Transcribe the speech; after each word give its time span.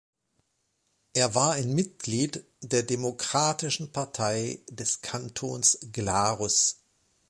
Er 1.13 1.35
war 1.35 1.51
ein 1.51 1.75
Mitglied 1.75 2.43
der 2.61 2.81
Demokratischen 2.81 3.91
Partei 3.91 4.59
des 4.67 5.01
Kantons 5.03 5.77
Glarus. 5.91 6.79